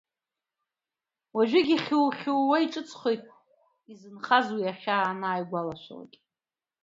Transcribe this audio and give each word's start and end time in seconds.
Уажәыгь 1.35 1.71
ихьухьууа 1.75 2.57
иҿыцхоит 2.65 3.23
изынхаз 3.91 4.47
уи 4.55 4.71
ахьаа, 4.71 5.03
ианааигәалашәалак. 5.09 6.13